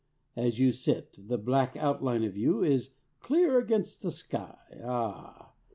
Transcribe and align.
As 0.35 0.57
you 0.57 0.71
sit, 0.71 1.19
the 1.27 1.37
black 1.37 1.77
outline 1.77 2.23
of 2.23 2.35
you 2.35 2.63
is 2.63 2.95
clear 3.19 3.59
against 3.59 4.01
the 4.01 4.09
sky. 4.09 4.57
Ah! 4.83 5.53